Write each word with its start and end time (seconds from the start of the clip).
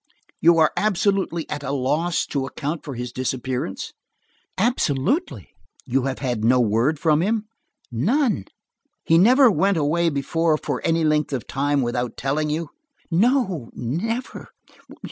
"You 0.41 0.57
are 0.57 0.71
absolutely 0.75 1.47
at 1.47 1.61
a 1.61 1.71
loss 1.71 2.25
to 2.25 2.47
account 2.47 2.83
for 2.83 2.95
his 2.95 3.11
disappearance?" 3.11 3.93
"Absolutely." 4.57 5.53
"You 5.85 6.05
have 6.05 6.17
had 6.17 6.43
no 6.43 6.59
word 6.59 6.97
from 6.97 7.21
him?" 7.21 7.45
"None." 7.91 8.45
"He 9.05 9.19
never 9.19 9.51
went 9.51 9.77
away 9.77 10.09
before 10.09 10.57
for 10.57 10.81
any 10.83 11.03
length 11.03 11.33
of 11.33 11.45
time, 11.45 11.83
without 11.83 12.17
telling 12.17 12.49
you?" 12.49 12.71
"No. 13.11 13.69
Never. 13.73 14.47